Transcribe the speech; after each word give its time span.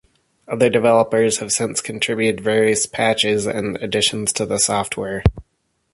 Other 0.47 0.67
developers 0.67 1.37
have 1.37 1.51
since 1.51 1.79
contributed 1.79 2.41
various 2.41 2.87
patches 2.87 3.45
and 3.45 3.77
additions 3.77 4.33
to 4.33 4.47
the 4.47 4.57
software. 4.57 5.21